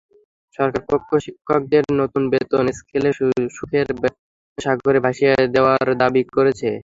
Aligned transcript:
সরকারপক্ষ 0.59 1.09
শিক্ষকদের 1.25 1.83
নতুন 2.01 2.23
বেতন 2.31 2.65
স্কেলে 2.79 3.11
সুখের 3.55 3.87
সাগরে 4.57 4.99
ভাসিয়ে 5.05 5.33
দেওয়ার 5.55 5.87
দাবি 6.01 6.21
করছে। 6.35 6.69